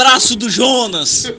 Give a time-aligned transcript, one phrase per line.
[0.00, 1.30] abraço do Jonas.